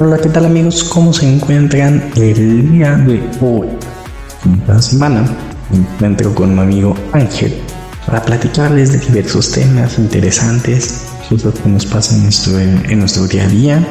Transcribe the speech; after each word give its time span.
Hola, 0.00 0.16
¿qué 0.16 0.28
tal 0.28 0.46
amigos? 0.46 0.84
¿Cómo 0.84 1.12
se 1.12 1.28
encuentran 1.28 2.12
el 2.14 2.70
día 2.70 2.94
de 2.98 3.20
hoy? 3.40 3.66
Esta 4.60 4.80
semana 4.80 5.24
me 5.72 5.78
encuentro 5.78 6.32
con 6.36 6.54
mi 6.54 6.60
amigo 6.60 6.94
Ángel 7.12 7.60
para 8.06 8.22
platicarles 8.22 8.92
de 8.92 8.98
diversos 8.98 9.50
temas 9.50 9.98
interesantes, 9.98 11.08
cosas 11.28 11.52
que 11.58 11.68
nos 11.68 11.84
pasan 11.84 12.18
en 12.18 12.22
nuestro, 12.22 12.60
en 12.60 12.98
nuestro 13.00 13.26
día 13.26 13.42
a 13.42 13.48
día. 13.48 13.88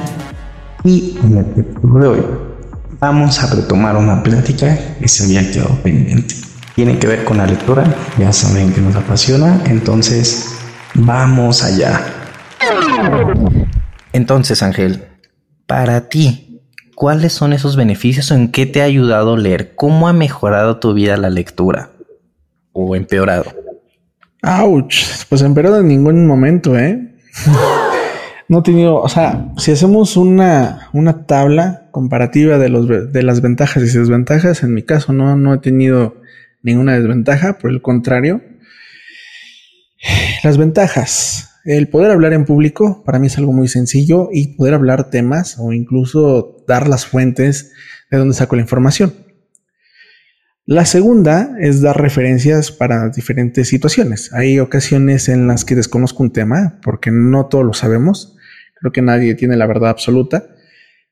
Y 0.85 1.19
en 1.25 1.39
el 1.39 1.45
capítulo 1.45 1.99
de 1.99 2.07
hoy 2.07 2.25
vamos 3.01 3.43
a 3.43 3.53
retomar 3.53 3.97
una 3.97 4.23
plática 4.23 4.79
que 5.01 5.09
se 5.09 5.25
había 5.25 5.51
quedado 5.51 5.75
pendiente. 5.83 6.35
Tiene 6.73 6.99
que 6.99 7.07
ver 7.07 7.25
con 7.25 7.35
la 7.35 7.47
lectura, 7.47 7.83
ya 8.17 8.31
saben 8.31 8.71
que 8.71 8.79
nos 8.79 8.95
apasiona, 8.95 9.61
entonces 9.65 10.55
vamos 10.93 11.65
allá. 11.65 11.99
Entonces, 14.13 14.63
Ángel, 14.63 15.03
para 15.67 16.09
ti, 16.09 16.61
¿cuáles 16.95 17.33
son 17.33 17.53
esos 17.53 17.75
beneficios 17.75 18.31
o 18.31 18.35
en 18.35 18.51
qué 18.51 18.65
te 18.65 18.81
ha 18.81 18.85
ayudado 18.85 19.37
leer? 19.37 19.75
¿Cómo 19.75 20.07
ha 20.07 20.13
mejorado 20.13 20.77
tu 20.77 20.93
vida 20.93 21.17
la 21.17 21.29
lectura? 21.29 21.91
¿O 22.71 22.95
empeorado? 22.95 23.53
Ouch, 24.41 25.03
pues 25.29 25.41
empeorado 25.41 25.79
en 25.79 25.89
ningún 25.89 26.25
momento, 26.25 26.77
¿eh? 26.77 27.13
no 28.47 28.59
he 28.59 28.61
tenido, 28.61 28.95
o 28.95 29.09
sea, 29.09 29.51
si 29.57 29.71
hacemos 29.71 30.15
una, 30.15 30.89
una 30.93 31.25
tabla 31.25 31.89
comparativa 31.91 32.57
de, 32.57 32.69
los, 32.69 32.87
de 32.87 33.23
las 33.23 33.41
ventajas 33.41 33.83
y 33.83 33.97
desventajas, 33.97 34.63
en 34.63 34.73
mi 34.73 34.83
caso 34.83 35.11
no, 35.11 35.35
no 35.35 35.53
he 35.53 35.57
tenido 35.57 36.21
ninguna 36.63 36.97
desventaja, 36.97 37.57
por 37.57 37.71
el 37.71 37.81
contrario. 37.81 38.41
Las 40.43 40.57
ventajas. 40.57 41.56
El 41.67 41.89
poder 41.89 42.11
hablar 42.11 42.31
en 42.31 42.45
público 42.45 43.03
para 43.03 43.19
mí 43.19 43.27
es 43.27 43.37
algo 43.37 43.51
muy 43.51 43.67
sencillo 43.67 44.29
y 44.31 44.55
poder 44.55 44.73
hablar 44.73 45.09
temas 45.09 45.57
o 45.59 45.73
incluso 45.73 46.63
dar 46.65 46.87
las 46.87 47.05
fuentes 47.05 47.73
de 48.09 48.17
donde 48.17 48.35
saco 48.35 48.55
la 48.55 48.61
información. 48.61 49.13
La 50.65 50.85
segunda 50.85 51.57
es 51.59 51.81
dar 51.81 52.01
referencias 52.01 52.71
para 52.71 53.09
diferentes 53.09 53.67
situaciones. 53.67 54.31
Hay 54.31 54.59
ocasiones 54.59 55.27
en 55.27 55.47
las 55.47 55.65
que 55.65 55.75
desconozco 55.75 56.23
un 56.23 56.31
tema 56.31 56.79
porque 56.83 57.11
no 57.11 57.47
todos 57.47 57.65
lo 57.65 57.73
sabemos. 57.73 58.37
Creo 58.79 58.93
que 58.93 59.01
nadie 59.01 59.35
tiene 59.35 59.57
la 59.57 59.67
verdad 59.67 59.89
absoluta. 59.89 60.47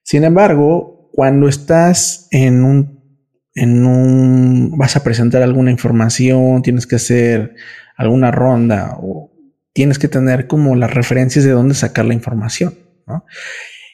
Sin 0.04 0.24
embargo, 0.24 1.10
cuando 1.12 1.50
estás 1.50 2.30
en 2.32 2.64
un, 2.64 3.20
en 3.56 3.86
un, 3.86 4.78
vas 4.78 4.96
a 4.96 5.04
presentar 5.04 5.42
alguna 5.44 5.72
información, 5.72 6.62
tienes 6.62 6.88
que 6.88 6.96
hacer 6.96 7.56
alguna 7.98 8.32
ronda 8.32 8.96
o 9.02 9.35
tienes 9.76 10.00
que 10.00 10.08
tener 10.08 10.48
como 10.48 10.74
las 10.78 10.94
referencias 10.94 11.44
de 11.44 11.52
dónde 11.52 11.76
sacar 11.76 12.06
la 12.06 12.14
información. 12.14 12.76
¿no? 13.06 13.26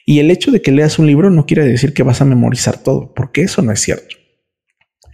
Y 0.06 0.20
el 0.20 0.30
hecho 0.30 0.52
de 0.52 0.62
que 0.62 0.70
leas 0.70 1.00
un 1.00 1.08
libro 1.08 1.28
no 1.28 1.44
quiere 1.44 1.64
decir 1.64 1.92
que 1.92 2.04
vas 2.04 2.20
a 2.20 2.24
memorizar 2.24 2.78
todo, 2.78 3.12
porque 3.12 3.42
eso 3.42 3.62
no 3.62 3.72
es 3.72 3.80
cierto. 3.80 4.14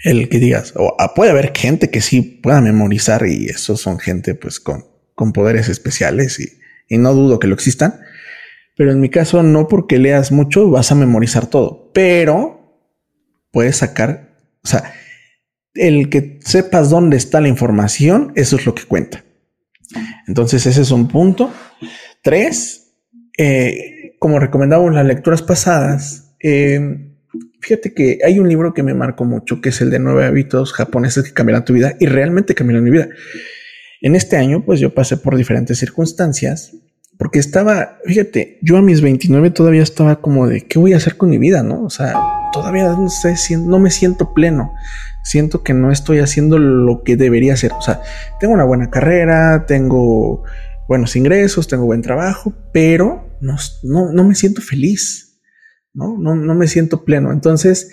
El 0.05 0.29
que 0.29 0.39
digas, 0.39 0.75
o 0.77 0.95
ah, 0.99 1.15
puede 1.15 1.31
haber 1.31 1.57
gente 1.57 1.91
que 1.91 2.03
sí 2.03 2.21
pueda 2.21 2.61
memorizar 2.61 3.27
y 3.27 3.47
esos 3.47 3.81
son 3.81 3.99
gente 3.99 4.35
pues 4.35 4.61
con, 4.61 4.85
con 5.15 5.33
poderes 5.33 5.71
especiales 5.71 6.39
y, 6.39 6.61
y 6.87 6.99
no 6.99 7.15
dudo 7.15 7.39
que 7.39 7.49
lo 7.49 7.55
existan. 7.55 8.01
Pero 8.77 8.93
en 8.93 9.01
mi 9.01 9.09
caso, 9.09 9.43
no 9.43 9.69
porque 9.69 9.99
leas 9.99 10.31
mucho 10.33 10.69
vas 10.71 10.93
a 10.93 10.95
memorizar 10.95 11.47
todo, 11.47 11.91
pero 11.95 12.79
puedes 13.51 13.77
sacar, 13.77 14.37
o 14.63 14.69
sea, 14.69 14.93
el 15.73 16.11
que 16.11 16.39
sepas 16.45 16.91
dónde 16.91 17.17
está 17.17 17.41
la 17.41 17.49
información, 17.49 18.33
eso 18.37 18.57
es 18.57 18.67
lo 18.67 18.75
que 18.75 18.85
cuenta. 18.85 19.25
Entonces 20.27 20.67
ese 20.67 20.83
es 20.83 20.91
un 20.91 21.09
punto. 21.09 21.53
Tres, 22.23 22.95
eh, 23.37 24.17
como 24.19 24.39
recomendamos 24.39 24.93
las 24.93 25.07
lecturas 25.07 25.43
pasadas, 25.43 26.35
eh, 26.41 27.15
fíjate 27.61 27.95
que 27.95 28.19
hay 28.25 28.39
un 28.39 28.49
libro 28.49 28.75
que 28.75 28.83
me 28.83 28.95
marcó 28.95 29.25
mucho, 29.25 29.61
que 29.61 29.71
es 29.71 29.81
el 29.81 29.91
de 29.91 29.99
nueve 29.99 30.25
hábitos 30.25 30.73
japoneses 30.73 31.25
que 31.25 31.33
cambiarán 31.33 31.65
tu 31.65 31.73
vida 31.73 31.95
y 31.99 32.07
realmente 32.07 32.55
cambiaron 32.55 32.85
mi 32.85 32.91
vida. 32.91 33.09
En 34.01 34.15
este 34.15 34.37
año, 34.37 34.65
pues 34.65 34.81
yo 34.81 34.95
pasé 34.95 35.17
por 35.17 35.37
diferentes 35.37 35.79
circunstancias 35.79 36.73
porque 37.19 37.41
estaba, 37.41 37.99
fíjate, 38.05 38.59
yo 38.63 38.77
a 38.77 38.83
mis 38.83 39.01
29 39.01 39.51
todavía 39.51 39.83
estaba 39.83 40.21
como 40.21 40.47
de 40.47 40.61
qué 40.63 40.79
voy 40.79 40.93
a 40.93 40.99
hacer 40.99 41.17
con 41.17 41.29
mi 41.29 41.39
vida, 41.39 41.65
no? 41.65 41.83
O 41.83 41.91
sea, 41.91 42.15
todavía 42.53 42.85
no 42.85 43.11
sé, 43.11 43.35
no 43.57 43.81
me 43.81 43.91
siento 43.91 44.33
pleno. 44.33 44.73
Siento 45.29 45.63
que 45.63 45.75
no 45.75 45.93
estoy 45.93 46.21
haciendo 46.21 46.59
lo 46.59 47.03
que 47.03 47.19
debería 47.19 47.53
hacer. 47.53 47.73
O 47.73 47.83
sea, 47.83 48.01
tengo 48.41 48.55
una 48.55 48.65
buena 48.65 48.89
carrera, 48.89 49.67
tengo 49.67 50.43
buenos 50.89 51.17
ingresos, 51.17 51.69
tengo 51.69 51.85
buen 51.85 52.01
trabajo, 52.01 52.55
pero 52.73 53.29
no, 53.43 53.57
no, 53.83 54.25
me 54.25 54.35
siento 54.35 54.63
feliz. 54.63 55.39
¿no? 55.93 56.17
No, 56.17 56.35
no 56.35 56.55
me 56.55 56.67
siento 56.67 57.05
pleno. 57.05 57.31
Entonces, 57.31 57.91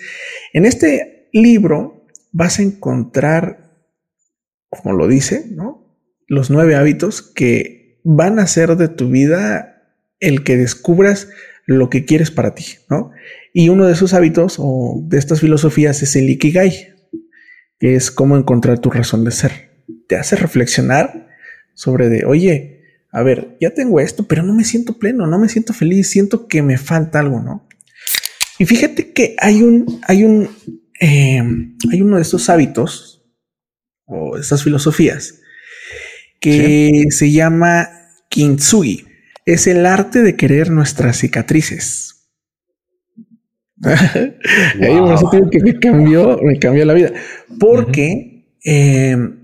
en 0.54 0.64
este 0.64 1.28
libro 1.30 2.06
vas 2.32 2.58
a 2.58 2.62
encontrar, 2.62 3.84
como 4.70 4.94
lo 4.96 5.06
dice, 5.06 5.44
¿no? 5.50 5.94
Los 6.28 6.48
nueve 6.48 6.74
hábitos 6.74 7.20
que 7.20 8.00
van 8.02 8.38
a 8.38 8.46
ser 8.46 8.78
de 8.78 8.88
tu 8.88 9.10
vida 9.10 9.92
el 10.20 10.42
que 10.42 10.56
descubras 10.56 11.28
lo 11.66 11.90
que 11.90 12.06
quieres 12.06 12.30
para 12.30 12.54
ti, 12.54 12.64
¿no? 12.88 13.10
Y 13.52 13.68
uno 13.68 13.84
de 13.84 13.92
esos 13.92 14.14
hábitos 14.14 14.56
o 14.58 15.02
de 15.04 15.18
estas 15.18 15.40
filosofías 15.40 16.02
es 16.02 16.16
el 16.16 16.30
Ikigai, 16.30 16.95
que 17.78 17.94
es 17.94 18.10
cómo 18.10 18.36
encontrar 18.36 18.78
tu 18.78 18.90
razón 18.90 19.24
de 19.24 19.30
ser. 19.30 19.84
Te 20.08 20.16
hace 20.16 20.36
reflexionar 20.36 21.28
sobre 21.74 22.08
de, 22.08 22.24
oye, 22.24 22.76
a 23.12 23.22
ver, 23.22 23.56
ya 23.60 23.70
tengo 23.70 24.00
esto, 24.00 24.26
pero 24.26 24.42
no 24.42 24.54
me 24.54 24.64
siento 24.64 24.98
pleno, 24.98 25.26
no 25.26 25.38
me 25.38 25.48
siento 25.48 25.72
feliz, 25.72 26.08
siento 26.10 26.48
que 26.48 26.62
me 26.62 26.78
falta 26.78 27.20
algo, 27.20 27.40
¿no? 27.40 27.66
Y 28.58 28.64
fíjate 28.66 29.12
que 29.12 29.36
hay 29.38 29.62
un, 29.62 30.00
hay 30.06 30.24
un, 30.24 30.48
eh, 31.00 31.42
hay 31.92 32.00
uno 32.00 32.16
de 32.16 32.22
estos 32.22 32.48
hábitos 32.48 33.24
o 34.06 34.36
estas 34.36 34.62
filosofías 34.62 35.40
que 36.40 37.04
se 37.10 37.32
llama 37.32 37.88
Kintsugi. 38.28 39.06
Es 39.44 39.66
el 39.66 39.86
arte 39.86 40.22
de 40.22 40.36
querer 40.36 40.70
nuestras 40.70 41.18
cicatrices. 41.18 42.05
que 45.50 45.60
me 45.60 45.78
cambió, 45.78 46.38
me 46.42 46.58
cambió 46.58 46.84
la 46.84 46.94
vida. 46.94 47.12
Porque 47.58 48.56
em, 48.64 49.42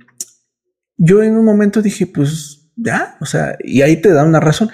yo 0.97 1.23
en 1.23 1.37
un 1.37 1.45
momento 1.45 1.83
dije, 1.83 2.07
pues 2.07 2.71
ya, 2.77 3.17
o 3.21 3.27
sea, 3.27 3.57
y 3.63 3.83
ahí 3.83 3.97
te 3.97 4.13
da 4.13 4.25
una 4.25 4.41
razón. 4.41 4.71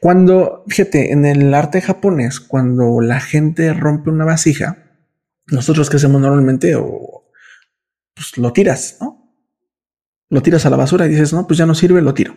Cuando, 0.00 0.64
fíjate, 0.68 1.12
en 1.12 1.24
el 1.24 1.52
arte 1.54 1.80
japonés, 1.80 2.40
cuando 2.40 3.00
la 3.00 3.20
gente 3.20 3.72
rompe 3.72 4.10
una 4.10 4.24
vasija, 4.24 4.90
nosotros 5.48 5.90
que 5.90 5.96
hacemos 5.96 6.20
normalmente, 6.20 6.74
o 6.76 7.30
pues 8.14 8.38
lo 8.38 8.52
tiras, 8.52 8.98
¿no? 9.00 9.36
Lo 10.30 10.42
tiras 10.42 10.64
a 10.64 10.70
la 10.70 10.76
basura 10.76 11.06
y 11.06 11.10
dices, 11.10 11.32
no, 11.32 11.46
pues 11.46 11.58
ya 11.58 11.66
no 11.66 11.74
sirve, 11.74 12.00
lo 12.00 12.14
tiro. 12.14 12.36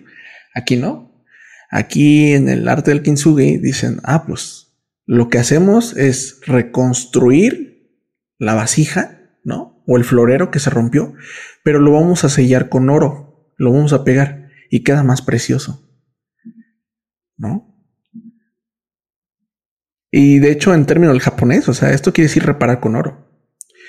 Aquí 0.53 0.75
no. 0.75 1.24
Aquí 1.72 2.34
en 2.34 2.50
el 2.50 2.68
arte 2.68 2.91
del 2.91 3.02
kintsugi 3.02 3.58
dicen, 3.58 4.00
ah, 4.03 4.25
pues 4.25 4.65
lo 5.05 5.29
que 5.29 5.38
hacemos 5.38 5.96
es 5.96 6.41
reconstruir 6.46 7.99
la 8.37 8.55
vasija, 8.55 9.40
¿no? 9.43 9.84
O 9.87 9.97
el 9.97 10.03
florero 10.03 10.52
que 10.52 10.59
se 10.59 10.69
rompió, 10.69 11.13
pero 11.63 11.79
lo 11.79 11.91
vamos 11.91 12.23
a 12.23 12.29
sellar 12.29 12.69
con 12.69 12.90
oro, 12.90 13.53
lo 13.57 13.72
vamos 13.72 13.93
a 13.93 14.03
pegar 14.03 14.49
y 14.69 14.84
queda 14.84 15.03
más 15.03 15.22
precioso, 15.22 15.87
¿no? 17.37 17.72
Y 20.11 20.40
de 20.40 20.52
hecho, 20.52 20.73
en 20.73 20.85
términos 20.85 21.13
del 21.13 21.22
japonés, 21.22 21.67
o 21.67 21.73
sea, 21.73 21.91
esto 21.91 22.13
quiere 22.13 22.29
decir 22.29 22.46
reparar 22.46 22.79
con 22.79 22.96
oro. 22.96 23.25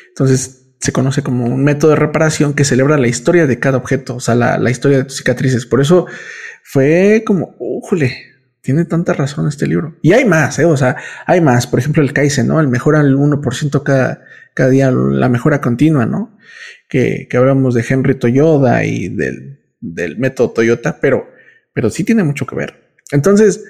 Entonces, 0.09 0.75
se 0.81 0.93
conoce 0.93 1.23
como 1.23 1.45
un 1.45 1.63
método 1.63 1.91
de 1.91 1.97
reparación 1.97 2.55
que 2.55 2.65
celebra 2.65 2.99
la 2.99 3.09
historia 3.09 3.47
de 3.47 3.59
cada 3.59 3.79
objeto, 3.79 4.17
o 4.17 4.21
sea, 4.21 4.35
la, 4.35 4.71
historia 4.71 4.99
de 4.99 5.05
tus 5.05 5.19
cicatrices. 5.19 5.67
Por 5.67 5.81
eso 5.81 6.07
fue 6.65 7.23
como, 7.25 7.55
¡ujule! 7.59 8.36
Tiene 8.67 8.85
tanta 8.85 9.13
razón 9.13 9.47
este 9.47 9.69
libro. 9.69 9.97
Y 10.03 10.13
hay 10.13 10.25
más, 10.25 10.59
¿eh? 10.59 10.65
o 10.65 10.77
sea, 10.77 10.97
hay 11.25 11.41
más. 11.41 11.69
Por 11.69 11.79
ejemplo, 11.79 12.03
el 12.03 12.13
Kaizen, 12.13 12.49
¿no? 12.49 12.59
El 12.59 12.67
mejora 12.67 12.99
al 12.99 13.15
1% 13.15 13.83
cada, 13.85 14.25
cada 14.55 14.71
día, 14.71 14.91
la 14.91 15.29
mejora 15.29 15.61
continua, 15.61 16.05
¿no? 16.05 16.37
Que, 16.89 17.29
que 17.31 17.37
hablamos 17.37 17.75
de 17.75 17.85
Henry 17.89 18.17
Toyota 18.17 18.85
y 18.85 19.09
del, 19.09 19.61
del 19.79 20.19
método 20.19 20.51
Toyota, 20.51 20.99
pero, 21.01 21.29
pero 21.73 21.91
sí 21.91 22.03
tiene 22.03 22.25
mucho 22.25 22.45
que 22.45 22.57
ver. 22.57 22.99
Entonces, 23.13 23.65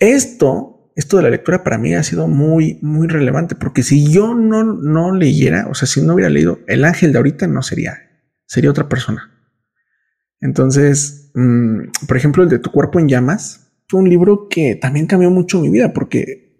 esto 0.00 0.92
esto 0.96 1.18
de 1.18 1.24
la 1.24 1.30
lectura 1.30 1.62
para 1.62 1.76
mí 1.76 1.94
ha 1.94 2.02
sido 2.02 2.26
muy, 2.26 2.78
muy 2.80 3.06
relevante, 3.06 3.54
porque 3.54 3.82
si 3.82 4.10
yo 4.10 4.34
no, 4.34 4.64
no 4.64 5.14
leyera, 5.14 5.66
o 5.68 5.74
sea, 5.74 5.86
si 5.86 6.00
no 6.00 6.14
hubiera 6.14 6.30
leído, 6.30 6.60
el 6.68 6.86
ángel 6.86 7.12
de 7.12 7.18
ahorita 7.18 7.46
no 7.48 7.60
sería, 7.60 7.98
sería 8.46 8.70
otra 8.70 8.88
persona. 8.88 9.30
Entonces, 10.40 11.32
mm, 11.34 12.06
por 12.06 12.16
ejemplo, 12.16 12.44
el 12.44 12.48
de 12.48 12.60
Tu 12.60 12.70
cuerpo 12.70 12.98
en 12.98 13.08
llamas 13.08 13.63
fue 13.88 14.00
un 14.00 14.08
libro 14.08 14.48
que 14.48 14.76
también 14.76 15.06
cambió 15.06 15.30
mucho 15.30 15.60
mi 15.60 15.70
vida, 15.70 15.92
porque 15.92 16.52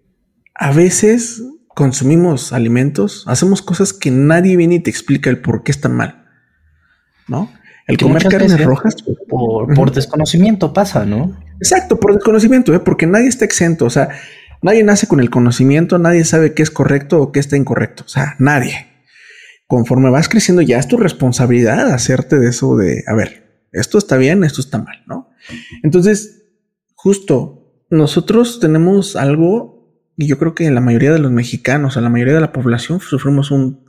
a 0.55 0.73
veces 0.73 1.43
consumimos 1.69 2.53
alimentos, 2.53 3.25
hacemos 3.27 3.63
cosas 3.63 3.93
que 3.93 4.11
nadie 4.11 4.57
viene 4.57 4.77
y 4.77 4.81
te 4.81 4.91
explica 4.91 5.31
el 5.31 5.41
por 5.41 5.65
qué 5.65 5.73
están 5.73 5.95
mal, 5.95 6.27
¿no? 7.29 7.51
El 7.87 7.99
comer 7.99 8.29
carnes 8.29 8.65
rojas 8.65 8.97
por, 9.29 9.75
por 9.75 9.93
desconocimiento 9.93 10.73
pasa, 10.73 11.05
¿no? 11.05 11.39
Exacto, 11.59 12.01
por 12.01 12.15
desconocimiento, 12.15 12.75
¿eh? 12.75 12.81
porque 12.81 13.07
nadie 13.07 13.29
está 13.29 13.45
exento. 13.45 13.85
O 13.85 13.91
sea, 13.91 14.09
Nadie 14.65 14.83
nace 14.83 15.07
con 15.07 15.21
el 15.21 15.29
conocimiento, 15.29 15.99
nadie 15.99 16.25
sabe 16.25 16.55
qué 16.55 16.63
es 16.63 16.71
correcto 16.71 17.21
o 17.21 17.33
qué 17.33 17.39
está 17.39 17.55
incorrecto. 17.59 18.05
O 18.07 18.09
sea, 18.09 18.35
nadie. 18.39 18.87
Conforme 19.67 20.09
vas 20.09 20.31
creciendo, 20.31 20.63
ya 20.63 20.79
es 20.79 20.89
tu 20.89 20.97
responsabilidad 20.97 21.93
hacerte 21.93 22.39
de 22.39 22.49
eso 22.49 22.75
de, 22.75 23.05
a 23.07 23.13
ver, 23.13 23.67
esto 23.73 23.99
está 23.99 24.17
bien, 24.17 24.43
esto 24.43 24.63
está 24.63 24.79
mal, 24.79 25.05
¿no? 25.07 25.29
Entonces, 25.83 26.44
justo, 27.05 27.85
nosotros 27.91 28.61
tenemos 28.61 29.15
algo, 29.15 29.87
y 30.17 30.27
yo 30.27 30.39
creo 30.39 30.55
que 30.55 30.71
la 30.71 30.81
mayoría 30.81 31.13
de 31.13 31.19
los 31.19 31.31
mexicanos, 31.31 31.99
o 31.99 32.01
la 32.01 32.09
mayoría 32.09 32.33
de 32.33 32.41
la 32.41 32.51
población, 32.51 32.99
sufrimos 32.99 33.51
un, 33.51 33.85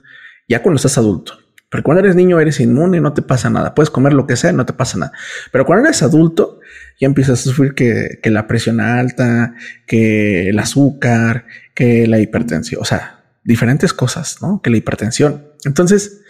ya 0.49 0.61
cuando 0.61 0.75
estás 0.75 0.97
adulto, 0.97 1.39
pero 1.69 1.81
cuando 1.81 2.01
eres 2.01 2.17
niño 2.17 2.41
eres 2.41 2.59
inmune, 2.59 2.99
no 2.99 3.13
te 3.13 3.21
pasa 3.21 3.49
nada. 3.49 3.73
Puedes 3.73 3.89
comer 3.89 4.11
lo 4.11 4.27
que 4.27 4.35
sea, 4.35 4.51
no 4.51 4.65
te 4.65 4.73
pasa 4.73 4.97
nada. 4.97 5.13
Pero 5.53 5.65
cuando 5.65 5.85
eres 5.85 6.03
adulto, 6.03 6.59
ya 6.99 7.05
empiezas 7.05 7.39
a 7.39 7.43
sufrir 7.43 7.73
que, 7.73 8.19
la 8.29 8.47
presión 8.47 8.81
alta, 8.81 9.55
que 9.87 10.49
el 10.49 10.59
azúcar, 10.59 11.45
que 11.73 12.07
la 12.07 12.19
hipertensión, 12.19 12.81
o 12.81 12.85
sea, 12.85 13.23
diferentes 13.45 13.93
cosas, 13.93 14.41
¿no? 14.41 14.61
Que 14.61 14.69
la 14.69 14.77
hipertensión. 14.77 15.47
Entonces, 15.63 16.21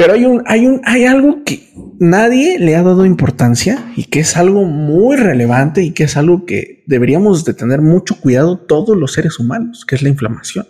pero 0.00 0.14
hay 0.14 0.24
un, 0.24 0.42
hay 0.46 0.66
un, 0.66 0.80
hay 0.86 1.04
algo 1.04 1.44
que 1.44 1.74
nadie 1.98 2.58
le 2.58 2.74
ha 2.74 2.82
dado 2.82 3.04
importancia 3.04 3.92
y 3.96 4.04
que 4.04 4.20
es 4.20 4.34
algo 4.38 4.64
muy 4.64 5.18
relevante 5.18 5.82
y 5.82 5.90
que 5.90 6.04
es 6.04 6.16
algo 6.16 6.46
que 6.46 6.84
deberíamos 6.86 7.44
de 7.44 7.52
tener 7.52 7.82
mucho 7.82 8.18
cuidado 8.18 8.58
todos 8.60 8.96
los 8.96 9.12
seres 9.12 9.38
humanos, 9.38 9.84
que 9.86 9.96
es 9.96 10.02
la 10.02 10.08
inflamación. 10.08 10.66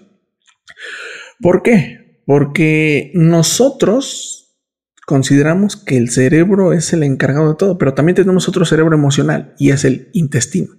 ¿Por 1.40 1.62
qué? 1.62 2.22
Porque 2.26 3.12
nosotros 3.14 4.58
consideramos 5.06 5.76
que 5.76 5.96
el 5.96 6.10
cerebro 6.10 6.72
es 6.72 6.92
el 6.92 7.04
encargado 7.04 7.50
de 7.50 7.54
todo, 7.54 7.78
pero 7.78 7.94
también 7.94 8.16
tenemos 8.16 8.48
otro 8.48 8.64
cerebro 8.64 8.96
emocional 8.96 9.54
y 9.60 9.70
es 9.70 9.84
el 9.84 10.10
intestino. 10.12 10.72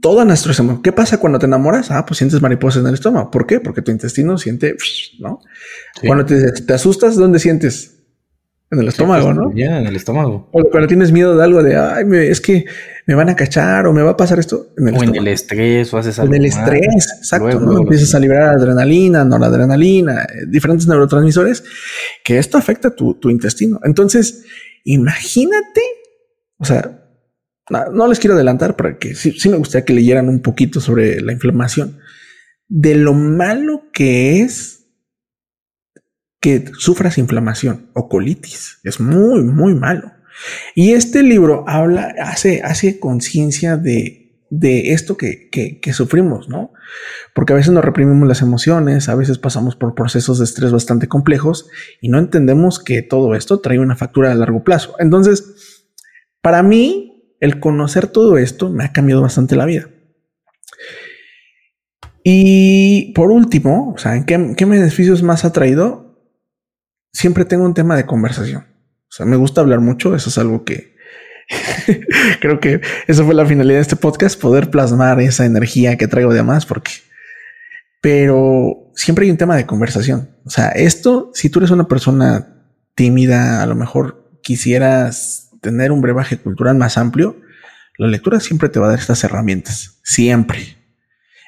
Toda 0.00 0.24
nuestro 0.24 0.52
estómago. 0.52 0.80
¿Qué 0.80 0.92
pasa 0.92 1.18
cuando 1.18 1.38
te 1.38 1.44
enamoras? 1.44 1.90
Ah, 1.90 2.06
pues 2.06 2.16
sientes 2.16 2.40
mariposas 2.40 2.80
en 2.80 2.88
el 2.88 2.94
estómago. 2.94 3.30
¿Por 3.30 3.46
qué? 3.46 3.60
Porque 3.60 3.82
tu 3.82 3.90
intestino 3.90 4.38
siente, 4.38 4.76
¿no? 5.18 5.40
Cuando 6.06 6.24
te, 6.24 6.52
te, 6.52 6.72
asustas, 6.72 7.16
¿dónde 7.16 7.38
sientes? 7.38 7.94
En 8.70 8.78
el 8.80 8.88
estómago, 8.88 9.26
pues, 9.26 9.36
¿no? 9.36 9.52
Ya, 9.54 9.78
en 9.78 9.86
el 9.86 9.94
estómago. 9.94 10.48
O 10.52 10.64
cuando 10.70 10.88
tienes 10.88 11.12
miedo 11.12 11.36
de 11.36 11.44
algo 11.44 11.62
de, 11.62 11.76
ay, 11.76 12.06
es 12.12 12.40
que 12.40 12.64
me 13.06 13.14
van 13.14 13.28
a 13.28 13.36
cachar 13.36 13.86
o 13.86 13.92
me 13.92 14.00
va 14.00 14.12
a 14.12 14.16
pasar 14.16 14.38
esto. 14.38 14.68
En 14.78 14.88
el 14.88 14.96
o 14.96 15.02
en 15.02 15.14
el 15.16 15.28
estrés 15.28 15.92
o 15.92 15.98
haces 15.98 16.18
algo. 16.18 16.34
En 16.34 16.40
el 16.40 16.46
estrés, 16.48 17.06
exacto. 17.18 17.60
¿no? 17.60 17.78
Empiezas 17.78 18.14
a 18.14 18.18
liberar 18.18 18.54
adrenalina, 18.54 19.22
noradrenalina, 19.22 20.22
eh, 20.22 20.46
diferentes 20.48 20.88
neurotransmisores, 20.88 21.62
que 22.24 22.38
esto 22.38 22.56
afecta 22.56 22.94
tu, 22.94 23.14
tu 23.14 23.28
intestino. 23.28 23.80
Entonces, 23.84 24.44
imagínate, 24.84 25.82
o 26.56 26.64
sea, 26.64 27.03
no, 27.70 28.08
les 28.08 28.18
quiero 28.18 28.34
adelantar 28.34 28.76
para 28.76 28.98
que 28.98 29.14
sí, 29.14 29.32
sí 29.32 29.48
me 29.48 29.56
gustaría 29.56 29.84
que 29.84 29.94
leyeran 29.94 30.28
un 30.28 30.42
poquito 30.42 30.80
sobre 30.80 31.20
la 31.20 31.32
inflamación, 31.32 31.98
de 32.68 32.94
lo 32.94 33.14
malo 33.14 33.84
que 33.92 34.40
es 34.40 34.84
que 36.40 36.64
sufras 36.78 37.16
inflamación 37.16 37.90
o 37.94 38.06
colitis. 38.06 38.78
Es 38.84 39.00
muy, 39.00 39.42
muy 39.42 39.74
malo. 39.74 40.12
Y 40.74 40.92
este 40.92 41.22
libro 41.22 41.64
habla, 41.66 42.14
hace, 42.20 42.60
hace 42.62 43.00
conciencia 43.00 43.78
de, 43.78 44.44
de 44.50 44.92
esto 44.92 45.16
que, 45.16 45.48
que, 45.48 45.80
que, 45.80 45.92
sufrimos, 45.94 46.50
¿no? 46.50 46.72
Porque 47.34 47.54
a 47.54 47.56
veces 47.56 47.72
nos 47.72 47.82
reprimimos 47.82 48.28
las 48.28 48.42
emociones, 48.42 49.08
a 49.08 49.14
veces 49.14 49.38
pasamos 49.38 49.74
por 49.74 49.94
procesos 49.94 50.38
de 50.38 50.44
estrés 50.44 50.70
bastante 50.70 51.08
complejos 51.08 51.70
y 52.02 52.10
no 52.10 52.18
entendemos 52.18 52.78
que 52.78 53.00
todo 53.00 53.34
esto 53.34 53.60
trae 53.60 53.78
una 53.78 53.96
factura 53.96 54.30
a 54.30 54.34
largo 54.34 54.64
plazo. 54.64 54.96
Entonces, 54.98 55.86
para 56.42 56.62
mí, 56.62 57.13
el 57.40 57.60
conocer 57.60 58.06
todo 58.06 58.38
esto 58.38 58.70
me 58.70 58.84
ha 58.84 58.92
cambiado 58.92 59.22
bastante 59.22 59.56
la 59.56 59.64
vida. 59.64 59.88
Y 62.22 63.12
por 63.12 63.30
último, 63.30 63.92
o 63.94 63.98
sea, 63.98 64.16
¿en 64.16 64.24
qué, 64.24 64.54
qué 64.56 64.64
beneficios 64.64 65.22
más 65.22 65.44
ha 65.44 65.52
traído? 65.52 66.04
siempre 67.14 67.44
tengo 67.46 67.64
un 67.64 67.72
tema 67.72 67.96
de 67.96 68.04
conversación. 68.04 68.66
O 69.08 69.16
sea, 69.16 69.24
me 69.24 69.36
gusta 69.36 69.62
hablar 69.62 69.80
mucho. 69.80 70.14
Eso 70.14 70.28
es 70.28 70.36
algo 70.36 70.64
que 70.64 70.96
creo 72.40 72.60
que 72.60 72.80
eso 73.06 73.24
fue 73.24 73.34
la 73.34 73.46
finalidad 73.46 73.76
de 73.76 73.82
este 73.82 73.96
podcast, 73.96 74.38
poder 74.38 74.70
plasmar 74.70 75.20
esa 75.20 75.46
energía 75.46 75.96
que 75.96 76.08
traigo 76.08 76.34
de 76.34 76.42
más, 76.42 76.66
porque, 76.66 76.90
pero 78.02 78.90
siempre 78.94 79.24
hay 79.24 79.30
un 79.30 79.36
tema 79.36 79.56
de 79.56 79.66
conversación. 79.66 80.36
O 80.44 80.50
sea, 80.50 80.68
esto, 80.68 81.30
si 81.34 81.48
tú 81.48 81.60
eres 81.60 81.70
una 81.70 81.86
persona 81.86 82.64
tímida, 82.94 83.62
a 83.62 83.66
lo 83.66 83.74
mejor 83.74 84.38
quisieras 84.42 85.43
tener 85.64 85.92
un 85.92 86.02
brebaje 86.02 86.36
cultural 86.36 86.76
más 86.76 86.98
amplio, 86.98 87.40
la 87.96 88.06
lectura 88.06 88.38
siempre 88.38 88.68
te 88.68 88.78
va 88.78 88.86
a 88.86 88.90
dar 88.90 88.98
estas 88.98 89.24
herramientas. 89.24 89.98
Siempre. 90.04 90.76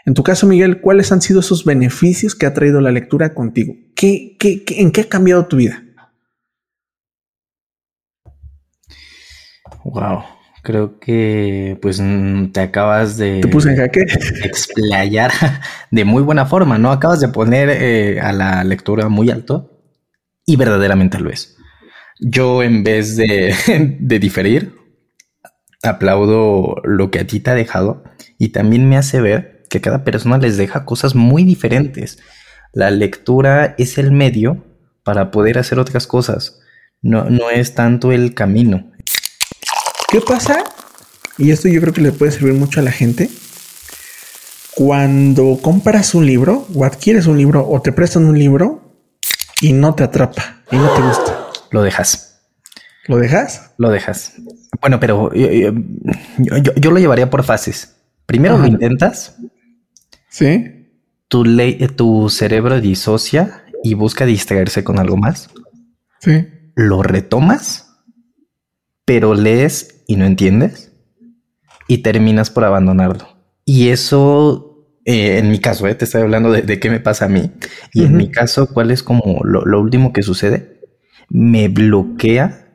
En 0.07 0.15
tu 0.15 0.23
caso, 0.23 0.47
Miguel, 0.47 0.81
¿cuáles 0.81 1.13
han 1.13 1.21
sido 1.21 1.41
esos 1.41 1.65
beneficios 1.65 2.35
que 2.35 2.47
ha 2.47 2.55
traído 2.55 2.81
la 2.81 2.93
lectura 2.93 3.35
contigo? 3.35 3.75
¿Qué, 3.95 4.37
qué, 4.39 4.65
en 4.79 4.91
qué 4.91 5.03
ha 5.03 5.09
cambiado 5.09 5.47
tu 5.47 5.57
vida? 5.57 5.83
Wow, 9.85 10.23
creo 10.62 10.99
que 10.99 11.79
pues 11.83 12.03
te 12.53 12.61
acabas 12.61 13.19
de 13.19 13.41
te 13.41 13.49
puse 13.49 13.71
en 13.71 13.77
jaque. 13.77 14.07
explayar 14.43 15.31
de 15.91 16.05
muy 16.05 16.23
buena 16.23 16.47
forma, 16.47 16.79
¿no? 16.79 16.91
Acabas 16.91 17.21
de 17.21 17.29
poner 17.29 17.69
eh, 17.71 18.21
a 18.21 18.33
la 18.33 18.65
lectura 18.65 19.09
muy 19.09 19.31
alto 19.31 19.77
y 20.47 20.57
verdaderamente 20.57 21.21
lo 21.21 21.31
es. 21.31 21.56
Yo 22.19 22.63
en 22.63 22.83
vez 22.83 23.17
de, 23.17 24.19
diferir, 24.19 24.75
aplaudo 25.83 26.77
lo 26.85 27.11
que 27.11 27.21
a 27.21 27.27
ti 27.27 27.41
te 27.41 27.51
ha 27.51 27.55
dejado 27.55 28.05
y 28.39 28.49
también 28.49 28.89
me 28.89 28.97
hace 28.97 29.21
ver 29.21 29.65
que 29.69 29.81
cada 29.81 30.05
persona 30.05 30.39
les 30.39 30.57
deja 30.57 30.85
cosas 30.85 31.14
muy 31.14 31.45
diferentes. 31.45 32.19
La 32.73 32.90
lectura 32.90 33.75
es 33.79 33.99
el 33.99 34.12
medio 34.12 34.64
para 35.02 35.31
poder 35.31 35.59
hacer 35.59 35.79
otras 35.79 36.07
cosas. 36.07 36.61
No, 37.02 37.25
no 37.31 37.50
es 37.50 37.75
tanto 37.75 38.12
el 38.12 38.35
camino. 38.35 38.93
¿Qué 40.11 40.21
pasa? 40.21 40.64
Y 41.38 41.50
esto 41.50 41.69
yo 41.69 41.81
creo 41.81 41.93
que 41.93 42.00
le 42.00 42.12
puede 42.12 42.33
servir 42.33 42.55
mucho 42.55 42.81
a 42.81 42.83
la 42.83 42.93
gente. 42.93 43.29
Cuando 44.75 45.59
compras 45.62 46.14
un 46.14 46.26
libro 46.26 46.67
o 46.75 46.85
adquieres 46.85 47.26
un 47.26 47.38
libro 47.38 47.67
o 47.69 47.81
te 47.81 47.93
prestan 47.93 48.25
un 48.25 48.38
libro 48.38 48.87
y 49.61 49.73
no 49.73 49.95
te 49.95 50.05
atrapa 50.05 50.62
y 50.71 50.76
no 50.76 50.88
te 50.95 51.02
gusta. 51.02 51.36
Lo 51.70 51.82
dejas. 51.82 52.42
¿Lo 53.08 53.18
dejas? 53.18 53.73
Lo 53.78 53.90
dejas. 53.90 54.35
Bueno, 54.80 54.99
pero 54.99 55.32
yo, 55.32 55.73
yo, 56.76 56.90
lo 56.90 56.99
llevaría 56.99 57.30
por 57.30 57.44
fases. 57.44 57.96
Primero 58.26 58.58
lo 58.58 58.66
intentas 58.66 59.37
Sí. 60.37 60.90
Tu, 61.28 61.46
ley, 61.46 61.78
tu 61.96 62.28
cerebro 62.28 62.78
disocia 62.78 63.64
y 63.82 63.94
busca 63.94 64.26
distraerse 64.26 64.85
con 64.85 64.99
algo 64.99 65.16
más. 65.16 65.49
Sí. 66.20 66.46
Lo 66.75 67.02
retomas, 67.02 67.96
pero 69.06 69.35
lees 69.35 70.02
y 70.06 70.16
no 70.16 70.26
entiendes 70.26 70.92
y 71.88 71.99
terminas 71.99 72.50
por 72.50 72.64
abandonarlo. 72.64 73.28
Y 73.64 73.88
eso, 73.88 74.90
eh, 75.06 75.38
en 75.38 75.50
mi 75.50 75.58
caso, 75.58 75.88
eh, 75.88 75.94
te 75.94 76.04
estoy 76.04 76.20
hablando 76.20 76.52
de, 76.52 76.80
qué 76.80 76.90
me 76.90 77.00
pasa 77.00 77.25
a 77.25 77.28
mí. 77.28 77.50
Y 77.94 78.04
en 78.04 78.14
mi 78.14 78.30
caso, 78.30 78.66
¿cuál 78.66 78.90
es 78.90 79.02
como 79.02 79.42
lo, 79.42 79.64
lo 79.64 79.80
último 79.80 80.12
que 80.12 80.23
sucede? 80.23 80.75
Me 81.28 81.68
bloquea 81.68 82.68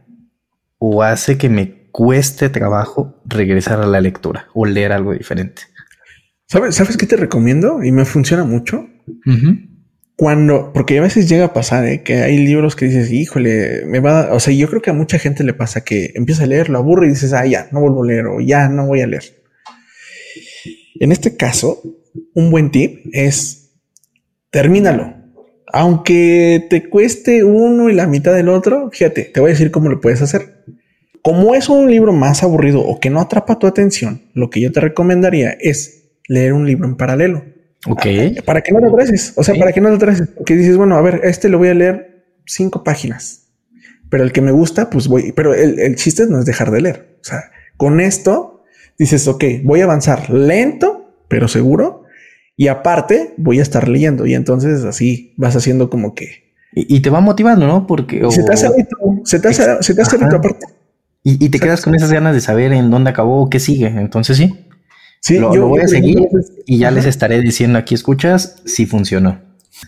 o 0.78 1.04
hace 1.04 1.38
que 1.38 1.50
me 1.50 1.90
cueste 1.92 2.50
trabajo 2.50 3.22
regresar 3.26 3.82
a 3.82 3.86
la 3.86 4.02
lectura 4.02 4.48
o 4.54 4.66
leer 4.66 4.92
algo 4.92 5.14
diferente. 5.14 5.64
¿Sabes, 6.48 6.76
¿Sabes 6.76 6.98
qué 6.98 7.06
te 7.06 7.16
recomiendo? 7.16 7.84
Y 7.84 7.92
me 7.92 8.06
funciona 8.06 8.44
mucho. 8.44 8.88
Cuando, 10.16 10.72
porque 10.74 10.98
a 11.00 11.02
veces 11.02 11.30
llega 11.30 11.46
a 11.46 11.54
pasar 11.54 11.86
¿eh? 11.88 12.04
que 12.04 12.16
hay 12.24 12.38
libros 12.38 12.76
que 12.76 12.86
dices, 12.86 13.12
híjole, 13.12 13.86
me 13.86 14.00
va, 14.00 14.24
a, 14.24 14.34
o 14.34 14.40
sea, 14.40 14.54
yo 14.54 14.68
creo 14.70 14.82
que 14.82 14.90
a 14.90 14.94
mucha 14.94 15.18
gente 15.18 15.44
le 15.44 15.54
pasa 15.54 15.84
que 15.84 16.12
empieza 16.16 16.44
a 16.44 16.48
leer, 16.48 16.70
lo 16.70 16.78
aburre 16.78 17.08
y 17.08 17.12
dices, 17.12 17.34
ah, 17.34 17.46
ya, 17.46 17.70
no 17.72 17.80
vuelvo 17.80 18.04
a 18.04 18.08
leer 18.08 18.28
o 18.28 18.42
ya 18.42 18.68
no 18.70 18.86
voy 18.86 19.02
a 19.02 19.08
leer. 19.08 19.24
En 21.00 21.12
este 21.12 21.38
caso, 21.38 21.82
un 22.34 22.52
buen 22.52 22.70
tip 22.72 23.06
es 23.14 23.72
termínalo. 24.50 25.21
Aunque 25.74 26.68
te 26.70 26.90
cueste 26.90 27.44
uno 27.44 27.90
y 27.90 27.94
la 27.94 28.08
mitad 28.08 28.34
del 28.34 28.50
otro, 28.50 28.90
fíjate, 28.92 29.24
te 29.26 29.40
voy 29.40 29.50
a 29.50 29.54
decir 29.54 29.72
cómo 29.72 29.90
lo 29.90 30.02
puedes 30.02 30.22
hacer. 30.22 30.64
Como 31.22 31.54
es 31.56 31.70
un 31.70 31.90
libro 31.90 32.14
más 32.14 32.44
aburrido 32.44 32.82
o 32.82 33.00
que 33.00 33.10
no 33.10 33.22
atrapa 33.22 33.60
tu 33.60 33.68
atención, 33.68 34.24
lo 34.34 34.50
que 34.50 34.60
yo 34.60 34.72
te 34.72 34.80
recomendaría 34.80 35.52
es 35.60 36.10
leer 36.28 36.54
un 36.54 36.66
libro 36.66 36.88
en 36.88 36.96
paralelo. 36.96 37.44
Ok. 37.88 38.06
Ah, 38.06 38.42
para 38.46 38.62
que 38.62 38.72
no 38.72 38.80
te 38.80 38.88
atrases. 38.88 39.34
O 39.36 39.44
sea, 39.44 39.56
para 39.56 39.72
que 39.72 39.82
no 39.82 39.90
te 39.90 39.96
atrases. 39.96 40.28
Porque 40.30 40.56
dices, 40.56 40.78
bueno, 40.78 40.96
a 40.98 41.02
ver, 41.02 41.22
este 41.24 41.50
lo 41.50 41.58
voy 41.58 41.70
a 41.70 41.74
leer 41.74 42.26
cinco 42.46 42.84
páginas. 42.84 43.48
Pero 44.10 44.24
el 44.24 44.32
que 44.32 44.42
me 44.42 44.52
gusta, 44.52 44.90
pues 44.90 45.08
voy. 45.08 45.32
Pero 45.32 45.54
el, 45.54 45.80
el 45.80 45.96
chiste 45.96 46.26
no 46.28 46.40
es 46.40 46.46
dejar 46.46 46.72
de 46.72 46.82
leer. 46.82 47.18
O 47.22 47.24
sea, 47.24 47.52
con 47.78 48.00
esto 48.00 48.64
dices, 48.98 49.28
ok, 49.28 49.44
voy 49.64 49.82
a 49.82 49.86
avanzar 49.86 50.30
lento, 50.30 51.16
pero 51.28 51.48
seguro. 51.48 52.01
Y 52.62 52.68
aparte, 52.68 53.34
voy 53.38 53.58
a 53.58 53.64
estar 53.64 53.88
leyendo. 53.88 54.28
Y 54.28 54.36
entonces 54.36 54.84
así 54.84 55.34
vas 55.36 55.56
haciendo 55.56 55.90
como 55.90 56.14
que. 56.14 56.54
Y, 56.74 57.00
te 57.00 57.10
va 57.10 57.20
motivando, 57.20 57.66
¿no? 57.66 57.88
Porque. 57.88 58.22
Se 58.30 58.44
te 58.44 58.54
hace 58.54 58.68
se 59.24 59.40
te 59.40 59.48
hace, 59.48 59.82
se 59.82 59.96
te 59.96 60.02
hace 60.04 60.18
aparte. 60.24 60.68
Y, 61.24 61.50
te 61.50 61.60
quedas 61.60 61.82
con 61.82 61.96
esas 61.96 62.12
ganas 62.12 62.36
de 62.36 62.40
saber 62.40 62.72
en 62.72 62.92
dónde 62.92 63.10
acabó 63.10 63.42
o 63.42 63.50
qué 63.50 63.60
sigue. 63.60 63.88
Entonces 63.88 64.38
sí. 64.38 64.54
Sí, 65.22 65.40
lo, 65.40 65.56
yo, 65.56 65.70
voy 65.70 65.82
a 65.82 65.88
seguir 65.88 66.20
y 66.68 66.78
ya 66.78 66.92
les 66.92 67.08
estaré 67.08 67.42
diciendo 67.42 67.80
aquí 67.80 67.96
escuchas 67.96 68.62
si 68.64 68.86
funcionó. 68.86 69.40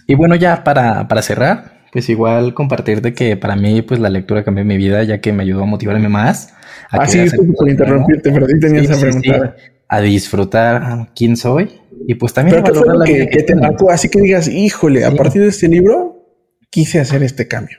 Y 0.08 0.16
bueno, 0.16 0.34
ya 0.34 0.64
para, 0.64 1.08
para 1.08 1.22
cerrar, 1.22 1.73
pues 1.94 2.10
igual 2.10 2.56
compartir 2.56 3.02
de 3.02 3.14
que 3.14 3.38
para 3.38 3.56
mí 3.56 3.84
pues 3.84 4.00
la 4.00 4.10
lectura 4.10 4.44
cambió 4.44 4.66
mi 4.66 4.78
vida 4.78 5.04
ya 5.04 5.22
que 5.22 5.32
me 5.32 5.44
ayudó 5.44 5.64
a 5.64 5.68
motivarme 5.68 6.10
más. 6.10 6.52
A 6.90 7.04
ah, 7.04 7.08
sí, 7.08 7.20
por 7.56 7.70
interrumpirte, 7.70 8.32
pero 8.32 8.48
sí 8.48 8.60
tenías 8.60 8.90
esa 8.90 9.00
pregunta. 9.00 9.56
a 9.88 10.02
disfrutar 10.02 11.10
quién 11.16 11.38
soy 11.38 11.70
y 12.08 12.16
pues 12.16 12.34
también 12.34 12.58
a 12.58 12.62
valorar 12.62 12.96
la 12.96 13.06
que, 13.06 13.28
que 13.28 13.44
te 13.44 13.56
marcó, 13.56 13.92
así 13.92 14.10
que 14.10 14.20
digas, 14.20 14.48
híjole, 14.48 15.06
a 15.06 15.12
partir 15.12 15.44
de 15.44 15.50
este 15.50 15.68
libro 15.68 16.26
quise 16.72 17.00
hacer 17.00 17.22
este 17.22 17.48
cambio. 17.48 17.78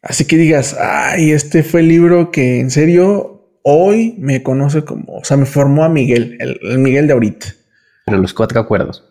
Así 0.00 0.24
que 0.24 0.36
digas, 0.36 0.76
ay, 0.80 1.32
este 1.32 1.64
fue 1.64 1.80
el 1.80 1.88
libro 1.88 2.30
que 2.30 2.60
en 2.60 2.70
serio 2.70 3.58
hoy 3.62 4.14
me 4.18 4.44
conoce 4.44 4.84
como, 4.84 5.16
o 5.18 5.24
sea, 5.24 5.36
me 5.36 5.46
formó 5.46 5.82
a 5.82 5.88
Miguel, 5.88 6.38
el, 6.38 6.78
Miguel 6.78 7.08
de 7.08 7.14
ahorita. 7.14 7.46
Pero 8.06 8.18
los 8.18 8.32
cuatro 8.32 8.60
acuerdos. 8.60 9.04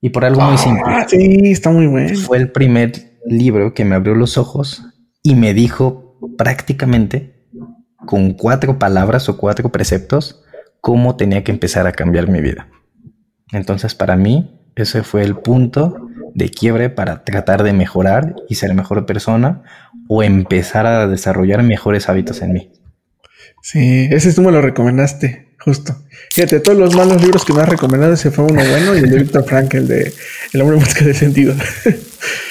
Y 0.00 0.08
por 0.08 0.24
algo 0.24 0.40
muy 0.40 0.56
simple. 0.56 0.82
Ah, 0.86 1.06
sí, 1.06 1.40
está 1.44 1.70
muy 1.70 1.86
bueno. 1.86 2.18
Fue 2.18 2.38
el 2.38 2.50
primer 2.50 3.09
libro 3.26 3.74
que 3.74 3.84
me 3.84 3.94
abrió 3.94 4.14
los 4.14 4.38
ojos 4.38 4.84
y 5.22 5.34
me 5.34 5.54
dijo 5.54 6.18
prácticamente 6.36 7.46
con 8.06 8.32
cuatro 8.32 8.78
palabras 8.78 9.28
o 9.28 9.36
cuatro 9.36 9.70
preceptos 9.70 10.42
cómo 10.80 11.16
tenía 11.16 11.44
que 11.44 11.52
empezar 11.52 11.86
a 11.86 11.92
cambiar 11.92 12.28
mi 12.28 12.40
vida. 12.40 12.68
Entonces 13.52 13.94
para 13.94 14.16
mí 14.16 14.60
ese 14.76 15.02
fue 15.02 15.22
el 15.22 15.36
punto 15.36 16.08
de 16.34 16.48
quiebre 16.48 16.90
para 16.90 17.24
tratar 17.24 17.62
de 17.62 17.72
mejorar 17.72 18.36
y 18.48 18.54
ser 18.54 18.74
mejor 18.74 19.04
persona 19.06 19.62
o 20.08 20.22
empezar 20.22 20.86
a 20.86 21.06
desarrollar 21.06 21.62
mejores 21.62 22.08
hábitos 22.08 22.42
en 22.42 22.52
mí. 22.52 22.72
Sí, 23.62 24.08
ese 24.10 24.32
tú 24.32 24.42
me 24.42 24.52
lo 24.52 24.62
recomendaste, 24.62 25.54
justo. 25.58 25.96
Fíjate, 26.32 26.60
todos 26.60 26.78
los 26.78 26.94
malos 26.94 27.20
libros 27.20 27.44
que 27.44 27.52
me 27.52 27.60
has 27.60 27.68
recomendado, 27.68 28.14
ese 28.14 28.30
fue 28.30 28.44
uno 28.44 28.62
bueno 28.64 28.94
y 28.94 28.98
el 29.00 29.10
de 29.10 29.18
Víctor 29.18 29.44
Frank, 29.44 29.74
el 29.74 29.88
de 29.88 30.12
El 30.52 30.62
hombre 30.62 30.78
en 30.78 30.84
busca 30.84 31.04
de 31.04 31.14
sentido. 31.14 31.54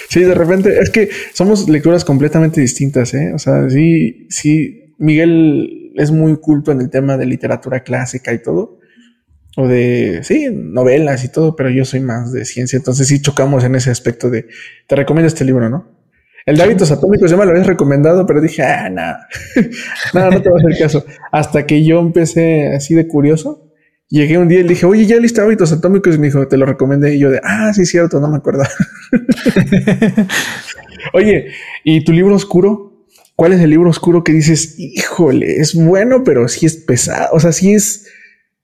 sí, 0.10 0.22
de 0.22 0.34
repente, 0.34 0.80
es 0.80 0.90
que 0.90 1.10
somos 1.34 1.70
lecturas 1.70 2.04
completamente 2.04 2.60
distintas, 2.60 3.14
¿eh? 3.14 3.32
O 3.34 3.40
sea, 3.40 3.70
sí, 3.70 4.28
sí, 4.30 4.96
Miguel 4.98 5.94
es 5.96 6.12
muy 6.12 6.36
culto 6.38 6.72
en 6.72 6.82
el 6.82 6.90
tema 6.90 7.18
de 7.18 7.26
literatura 7.26 7.84
clásica 7.84 8.34
y 8.34 8.42
todo, 8.42 8.80
o 9.56 9.68
de, 9.68 10.20
sí, 10.24 10.50
novelas 10.52 11.24
y 11.24 11.32
todo, 11.32 11.56
pero 11.56 11.70
yo 11.70 11.86
soy 11.86 12.02
más 12.02 12.32
de 12.32 12.46
ciencia, 12.46 12.78
entonces 12.78 13.08
sí 13.08 13.22
chocamos 13.22 13.64
en 13.64 13.76
ese 13.76 13.92
aspecto 13.92 14.30
de, 14.30 14.48
te 14.88 14.96
recomiendo 14.96 15.28
este 15.28 15.46
libro, 15.46 15.70
¿no? 15.70 16.00
El 16.46 16.58
de 16.58 16.64
hábitos 16.64 16.92
atómicos 16.92 17.30
ya 17.30 17.38
me 17.38 17.46
lo 17.46 17.52
habías 17.52 17.68
recomendado, 17.68 18.26
pero 18.26 18.42
dije, 18.42 18.64
ah, 18.64 18.90
no, 18.90 19.62
no, 20.14 20.32
no 20.32 20.42
te 20.42 20.50
voy 20.50 20.62
a 20.62 20.66
hacer 20.66 20.80
caso. 20.80 21.06
Hasta 21.32 21.68
que 21.68 21.84
yo 21.84 22.00
empecé 22.00 22.74
así 22.74 22.96
de 22.96 23.08
curioso, 23.08 23.69
llegué 24.10 24.38
un 24.38 24.48
día 24.48 24.60
y 24.60 24.64
le 24.64 24.70
dije, 24.70 24.86
oye, 24.86 25.06
ya 25.06 25.18
listo 25.18 25.42
hábitos 25.42 25.72
atómicos, 25.72 26.16
y 26.16 26.20
me 26.20 26.28
dijo, 26.28 26.48
te 26.48 26.58
lo 26.58 26.66
recomendé, 26.66 27.16
y 27.16 27.20
yo 27.20 27.30
de, 27.30 27.40
ah, 27.44 27.72
sí, 27.74 27.86
cierto, 27.86 28.20
no 28.20 28.28
me 28.28 28.38
acuerdo. 28.38 28.64
oye, 31.14 31.48
¿y 31.84 32.04
tu 32.04 32.12
libro 32.12 32.36
oscuro? 32.36 33.06
¿Cuál 33.36 33.54
es 33.54 33.62
el 33.62 33.70
libro 33.70 33.90
oscuro 33.90 34.24
que 34.24 34.34
dices, 34.34 34.76
híjole, 34.78 35.62
es 35.62 35.74
bueno, 35.74 36.24
pero 36.26 36.48
sí 36.50 36.66
es 36.66 36.76
pesado? 36.76 37.30
O 37.32 37.40
sea, 37.40 37.54
sí 37.54 37.74
es 37.74 38.08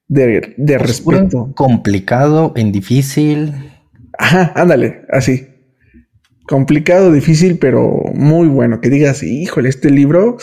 de, 0.09 0.53
de 0.57 0.77
respeto. 0.77 1.53
Complicado, 1.55 2.51
en 2.57 2.73
difícil. 2.73 3.53
Ajá, 4.17 4.51
ándale, 4.55 5.03
así. 5.09 5.47
Complicado, 6.45 7.13
difícil, 7.13 7.57
pero 7.57 8.01
muy 8.13 8.47
bueno. 8.47 8.81
Que 8.81 8.89
digas, 8.89 9.23
híjole, 9.23 9.69
este 9.69 9.89
libro 9.89 10.37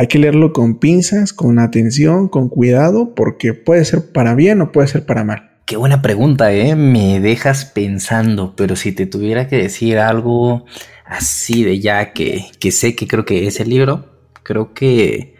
hay 0.00 0.06
que 0.06 0.18
leerlo 0.18 0.54
con 0.54 0.78
pinzas, 0.78 1.34
con 1.34 1.58
atención, 1.58 2.28
con 2.28 2.48
cuidado, 2.48 3.14
porque 3.14 3.52
puede 3.52 3.84
ser 3.84 4.12
para 4.12 4.34
bien 4.34 4.62
o 4.62 4.72
puede 4.72 4.88
ser 4.88 5.04
para 5.04 5.24
mal. 5.24 5.50
Qué 5.66 5.76
buena 5.76 6.00
pregunta, 6.00 6.54
¿eh? 6.54 6.74
Me 6.74 7.20
dejas 7.20 7.66
pensando, 7.66 8.54
pero 8.56 8.76
si 8.76 8.92
te 8.92 9.04
tuviera 9.04 9.46
que 9.46 9.56
decir 9.56 9.98
algo 9.98 10.64
así 11.04 11.64
de 11.64 11.80
ya 11.80 12.14
que, 12.14 12.46
que 12.58 12.72
sé 12.72 12.96
que 12.96 13.06
creo 13.06 13.26
que 13.26 13.46
es 13.46 13.60
el 13.60 13.68
libro, 13.68 14.06
creo 14.42 14.72
que 14.72 15.34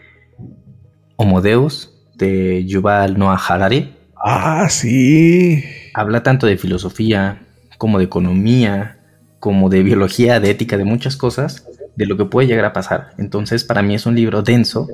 Homodeus 1.15 1.99
de 2.13 2.63
Yuval 2.63 3.17
Noah 3.17 3.41
Harari. 3.43 3.95
Ah, 4.15 4.67
sí. 4.69 5.63
Habla 5.95 6.21
tanto 6.21 6.45
de 6.45 6.59
filosofía 6.59 7.47
como 7.79 7.97
de 7.97 8.03
economía, 8.03 8.99
como 9.39 9.69
de 9.69 9.81
biología, 9.81 10.39
de 10.39 10.51
ética, 10.51 10.77
de 10.77 10.85
muchas 10.85 11.17
cosas, 11.17 11.65
de 12.01 12.07
lo 12.07 12.17
que 12.17 12.25
puede 12.25 12.47
llegar 12.47 12.65
a 12.65 12.73
pasar. 12.73 13.11
Entonces, 13.17 13.63
para 13.63 13.83
mí 13.83 13.93
es 13.93 14.05
un 14.05 14.15
libro 14.15 14.41
denso, 14.41 14.89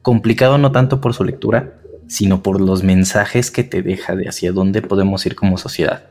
complicado 0.00 0.56
no 0.56 0.72
tanto 0.72 1.00
por 1.00 1.12
su 1.12 1.22
lectura, 1.22 1.74
sino 2.08 2.42
por 2.42 2.60
los 2.60 2.82
mensajes 2.82 3.50
que 3.50 3.62
te 3.62 3.82
deja 3.82 4.16
de 4.16 4.28
hacia 4.28 4.52
dónde 4.52 4.80
podemos 4.80 5.26
ir 5.26 5.34
como 5.34 5.58
sociedad. 5.58 6.04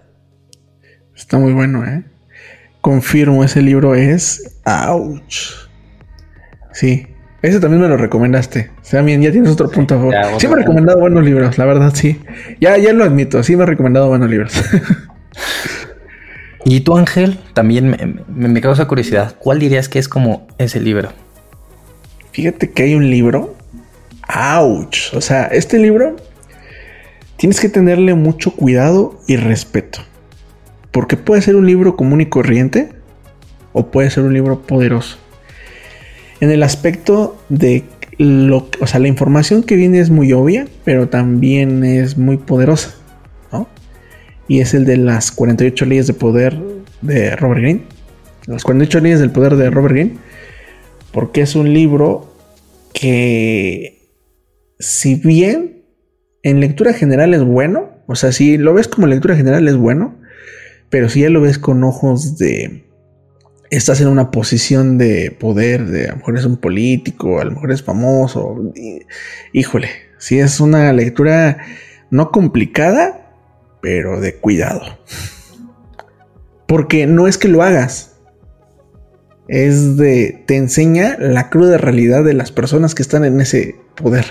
Está 1.16 1.40
muy 1.40 1.54
bueno, 1.54 1.84
¿eh? 1.84 2.04
Confirmo, 2.82 3.44
ese 3.44 3.62
libro 3.62 3.96
es... 3.96 4.60
¡Auch! 4.66 5.70
Sí, 6.74 7.08
ese 7.42 7.60
también 7.60 7.82
me 7.82 7.88
lo 7.88 7.98
recomendaste. 7.98 8.72
O 8.82 8.86
sea, 8.86 9.02
bien, 9.02 9.22
ya 9.22 9.32
tienes 9.32 9.52
otro 9.52 9.72
punto 9.72 9.96
a 9.96 9.98
favor. 9.98 10.14
sí 10.40 10.48
me 10.48 10.54
he 10.54 10.58
recomendado 10.58 11.00
buenos 11.00 11.24
libros, 11.24 11.58
la 11.58 11.66
verdad, 11.66 11.92
sí. 11.96 12.22
Ya, 12.62 12.78
ya 12.78 12.94
lo 12.94 13.04
admito, 13.04 13.42
sí 13.42 13.56
me 13.56 13.64
he 13.64 13.66
recomendado 13.66 14.10
buenos 14.10 14.30
libros. 14.30 14.54
y 16.66 16.82
tú, 16.82 16.98
Ángel, 16.98 17.40
también 17.54 18.22
me, 18.28 18.60
causa 18.60 18.88
curiosidad. 18.88 19.36
¿Cuál 19.40 19.60
dirías 19.60 19.88
que 19.88 20.00
es 20.00 20.10
como 20.10 20.48
ese 20.58 20.82
libro? 20.82 21.14
Fíjate 22.34 22.72
que 22.72 22.84
hay 22.84 22.96
un 22.96 23.10
libro. 23.10 23.56
¡Auch! 24.28 25.14
O 25.14 25.22
sea, 25.22 25.46
este 25.46 25.78
libro 25.78 26.18
tienes 27.38 27.62
que 27.62 27.70
tenerle 27.70 28.14
mucho 28.16 28.52
cuidado 28.52 29.22
y 29.28 29.38
respeto. 29.38 30.00
Porque 30.92 31.16
puede 31.16 31.42
ser 31.42 31.56
un 31.56 31.66
libro 31.66 31.96
común 31.96 32.20
y 32.20 32.26
corriente 32.26 32.90
o 33.72 33.88
puede 33.88 34.10
ser 34.10 34.24
un 34.24 34.34
libro 34.34 34.62
poderoso 34.62 35.18
en 36.40 36.52
el 36.52 36.64
aspecto 36.64 37.38
de 37.50 37.84
lo, 38.18 38.70
o 38.80 38.88
sea, 38.88 39.00
la 39.00 39.08
información 39.08 39.64
que 39.64 39.76
viene 39.76 40.00
es 40.00 40.10
muy 40.10 40.32
obvia, 40.34 40.68
pero 40.84 41.10
también 41.10 41.84
es 41.84 42.18
muy 42.18 42.38
poderosa, 42.38 42.96
¿no? 43.52 43.68
Y 44.48 44.60
es 44.60 44.74
el 44.74 44.86
de 44.86 44.98
las 44.98 45.32
48 45.32 45.86
leyes 45.86 46.08
de 46.08 46.14
poder 46.14 46.60
de 47.02 47.36
Robert 47.36 47.62
Greene. 47.62 47.82
Las 48.48 48.64
48 48.64 49.00
leyes 49.00 49.20
del 49.20 49.32
poder 49.32 49.56
de 49.56 49.70
Robert 49.70 49.94
Greene, 49.94 50.18
porque 51.12 51.42
es 51.42 51.56
un 51.56 51.74
libro 51.74 52.32
que, 52.94 54.12
si 54.80 55.16
bien 55.16 55.84
en 56.44 56.60
lectura 56.60 56.94
general 56.94 57.34
es 57.34 57.44
bueno, 57.44 57.90
o 58.08 58.16
sea, 58.16 58.32
si 58.32 58.58
lo 58.58 58.74
ves 58.74 58.88
como 58.88 59.08
lectura 59.08 59.36
general 59.36 59.68
es 59.68 59.76
bueno, 59.76 60.16
pero 60.92 61.10
si 61.10 61.22
ya 61.22 61.30
lo 61.30 61.42
ves 61.42 61.58
con 61.58 61.84
ojos 61.84 62.38
de 62.38 62.86
estás 63.72 64.00
en 64.02 64.08
una 64.08 64.32
posición 64.32 64.98
de 64.98 65.32
poder, 65.32 65.86
de 65.86 66.06
a 66.06 66.12
lo 66.12 66.18
mejor 66.18 66.38
es 66.38 66.46
un 66.46 66.58
político, 66.58 67.40
a 67.40 67.46
lo 67.46 67.52
mejor 67.52 67.72
es 67.72 67.84
famoso. 67.84 68.72
híjole, 69.54 69.90
si 70.18 70.40
es 70.40 70.60
una 70.60 70.94
lectura 70.94 71.58
no 72.12 72.32
complicada, 72.32 73.25
pero 73.86 74.20
de 74.20 74.34
cuidado. 74.34 74.82
Porque 76.66 77.06
no 77.06 77.28
es 77.28 77.38
que 77.38 77.48
lo 77.48 77.62
hagas. 77.62 78.16
Es 79.48 79.96
de. 79.96 80.44
te 80.48 80.56
enseña 80.56 81.18
la 81.20 81.52
cruda 81.52 81.78
realidad 81.78 82.24
de 82.24 82.34
las 82.34 82.52
personas 82.52 82.96
que 82.96 83.04
están 83.04 83.26
en 83.26 83.40
ese 83.40 83.76
poder. 83.94 84.26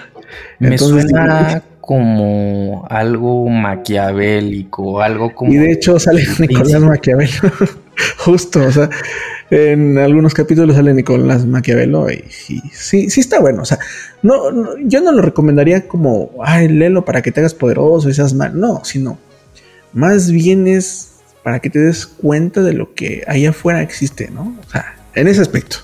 Me 0.59 0.77
suena 0.77 1.63
como 1.81 2.85
algo 2.91 3.49
maquiavélico, 3.49 5.01
algo 5.01 5.33
como. 5.33 5.53
Y 5.53 5.57
de 5.57 5.71
hecho 5.71 6.01
sale 6.01 6.25
Nicolás 6.41 6.81
Maquiavelo. 6.83 7.53
Justo, 8.19 8.61
o 8.65 8.73
sea, 8.73 8.91
en 9.51 9.99
algunos 9.99 10.35
capítulos 10.35 10.75
sale 10.75 10.95
Nicolás 10.95 11.47
Maquiavelo 11.47 12.11
y, 12.11 12.25
sí, 12.73 13.11
sí 13.11 13.21
está 13.21 13.39
bueno. 13.39 13.63
O 13.63 13.65
sea, 13.65 13.79
no, 14.23 14.77
yo 14.85 15.01
no 15.01 15.13
lo 15.13 15.23
recomendaría 15.23 15.87
como, 15.87 16.31
ay, 16.43 16.69
léelo 16.69 17.05
para 17.05 17.23
que 17.23 17.31
te 17.31 17.41
hagas 17.41 17.55
poderoso 17.55 18.09
y 18.09 18.15
seas 18.15 18.35
mal. 18.35 18.59
No, 18.59 18.83
sino 18.85 19.19
más 19.95 20.31
bien 20.31 20.67
es 20.67 21.13
para 21.43 21.61
que 21.61 21.71
te 21.71 21.79
des 21.79 22.07
cuenta 22.07 22.63
de 22.63 22.73
lo 22.73 22.95
que 22.95 23.23
allá 23.27 23.51
afuera 23.51 23.83
existe, 23.83 24.31
¿no? 24.31 24.57
O 24.67 24.71
sea, 24.71 24.97
en 25.15 25.29
ese 25.29 25.41
aspecto. 25.41 25.79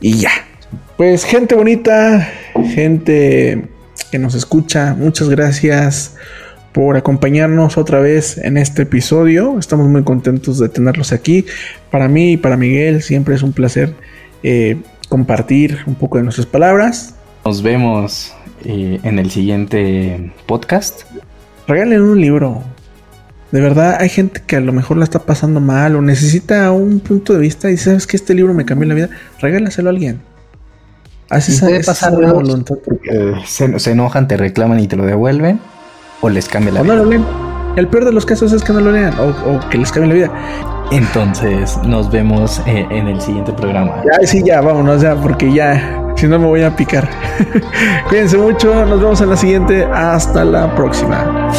Y 0.00 0.18
ya. 0.18 0.30
Pues 0.96 1.24
gente 1.24 1.54
bonita, 1.54 2.28
gente 2.74 3.68
que 4.10 4.18
nos 4.18 4.34
escucha, 4.34 4.94
muchas 4.94 5.28
gracias 5.28 6.16
por 6.72 6.96
acompañarnos 6.96 7.78
otra 7.78 8.00
vez 8.00 8.38
en 8.38 8.58
este 8.58 8.82
episodio. 8.82 9.58
Estamos 9.58 9.88
muy 9.88 10.04
contentos 10.04 10.58
de 10.58 10.68
tenerlos 10.68 11.12
aquí. 11.12 11.46
Para 11.90 12.08
mí 12.08 12.32
y 12.32 12.36
para 12.36 12.56
Miguel 12.56 13.02
siempre 13.02 13.34
es 13.34 13.42
un 13.42 13.52
placer 13.52 13.94
eh, 14.42 14.76
compartir 15.08 15.78
un 15.86 15.94
poco 15.94 16.18
de 16.18 16.24
nuestras 16.24 16.46
palabras. 16.46 17.14
Nos 17.44 17.62
vemos 17.62 18.34
eh, 18.64 19.00
en 19.02 19.18
el 19.18 19.30
siguiente 19.30 20.32
podcast. 20.46 21.02
Regalen 21.66 22.02
un 22.02 22.20
libro. 22.20 22.62
De 23.56 23.62
verdad, 23.62 23.96
hay 23.98 24.10
gente 24.10 24.42
que 24.46 24.56
a 24.56 24.60
lo 24.60 24.70
mejor 24.74 24.98
la 24.98 25.04
está 25.04 25.20
pasando 25.20 25.60
mal 25.60 25.96
o 25.96 26.02
necesita 26.02 26.70
un 26.72 27.00
punto 27.00 27.32
de 27.32 27.38
vista 27.38 27.70
y 27.70 27.78
sabes 27.78 28.06
que 28.06 28.18
este 28.18 28.34
libro 28.34 28.52
me 28.52 28.66
cambió 28.66 28.86
la 28.86 28.92
vida. 28.92 29.08
Regálaselo 29.40 29.88
a 29.88 29.92
alguien. 29.92 30.20
Así 31.30 31.58
puede 31.58 31.82
pasar 31.82 32.12
voluntad. 32.12 32.76
se 33.46 33.90
enojan, 33.90 34.28
te 34.28 34.36
reclaman 34.36 34.78
y 34.78 34.88
te 34.88 34.96
lo 34.96 35.06
devuelven 35.06 35.58
o 36.20 36.28
les 36.28 36.50
cambie 36.50 36.70
la 36.70 36.82
o 36.82 36.84
vida. 36.84 36.96
no 36.96 37.04
lo 37.04 37.08
leen. 37.08 37.24
El 37.76 37.88
peor 37.88 38.04
de 38.04 38.12
los 38.12 38.26
casos 38.26 38.52
es 38.52 38.62
que 38.62 38.74
no 38.74 38.80
lo 38.80 38.92
lean 38.92 39.18
o, 39.18 39.28
o 39.28 39.70
que 39.70 39.78
les 39.78 39.90
cambie 39.90 40.10
la 40.10 40.14
vida. 40.14 40.32
Entonces 40.92 41.78
nos 41.78 42.10
vemos 42.10 42.60
eh, 42.66 42.86
en 42.90 43.08
el 43.08 43.18
siguiente 43.22 43.54
programa. 43.54 44.02
Ya, 44.04 44.26
sí, 44.26 44.42
ya, 44.44 44.60
vámonos 44.60 45.00
ya, 45.00 45.14
porque 45.14 45.50
ya, 45.50 46.12
si 46.14 46.26
no 46.26 46.38
me 46.38 46.44
voy 46.44 46.62
a 46.62 46.76
picar. 46.76 47.08
Cuídense 48.10 48.36
mucho, 48.36 48.84
nos 48.84 49.00
vemos 49.00 49.18
en 49.22 49.30
la 49.30 49.36
siguiente. 49.38 49.86
Hasta 49.94 50.44
la 50.44 50.74
próxima. 50.74 51.50